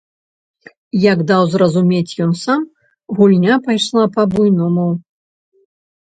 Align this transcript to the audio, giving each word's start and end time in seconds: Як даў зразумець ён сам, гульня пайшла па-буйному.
Як 1.03 1.19
даў 1.31 1.43
зразумець 1.55 2.17
ён 2.25 2.31
сам, 2.45 2.65
гульня 3.21 3.55
пайшла 3.69 4.03
па-буйному. 4.19 4.89